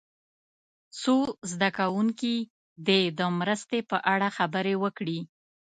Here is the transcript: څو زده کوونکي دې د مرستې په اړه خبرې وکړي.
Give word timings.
څو 1.01 1.15
زده 1.51 1.69
کوونکي 1.79 2.35
دې 2.87 3.01
د 3.19 3.21
مرستې 3.39 3.79
په 3.89 3.97
اړه 4.13 4.27
خبرې 4.37 4.75
وکړي. 4.83 5.19